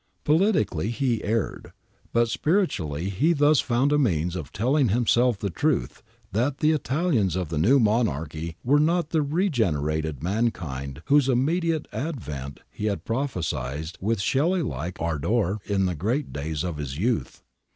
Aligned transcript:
Politically 0.23 0.89
he 0.89 1.23
erred, 1.23 1.73
but 2.11 2.27
spiritually 2.27 3.11
he 3.11 3.33
thus 3.33 3.59
found 3.59 3.91
a 3.93 3.99
means 3.99 4.35
of 4.35 4.51
telling 4.51 4.89
himself 4.89 5.37
the 5.37 5.51
truth 5.51 6.01
that 6.31 6.57
the 6.57 6.71
Italians 6.71 7.35
of 7.35 7.49
the 7.49 7.59
new 7.59 7.79
monarchy 7.79 8.57
were 8.63 8.79
not 8.79 9.11
the 9.11 9.21
regenerated 9.21 10.23
mankind 10.23 11.03
whose 11.05 11.29
immediate 11.29 11.87
advent 11.93 12.61
he 12.71 12.85
had 12.85 13.05
prophesied 13.05 13.91
with 14.01 14.19
Shelley 14.19 14.63
like 14.63 14.99
ardour 14.99 15.59
in 15.65 15.85
the 15.85 15.93
great 15.93 16.33
days 16.33 16.63
of 16.63 16.77
his 16.77 16.97
youth. 16.97 17.43